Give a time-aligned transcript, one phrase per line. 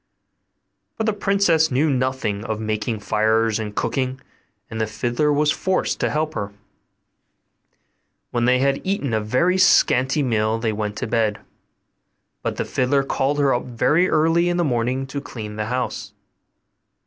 [0.97, 4.19] But the princess knew nothing of making fires and cooking,
[4.67, 6.51] and the fiddler was forced to help her.
[8.31, 11.37] When they had eaten a very scanty meal they went to bed;
[12.41, 16.13] but the fiddler called her up very early in the morning to clean the house.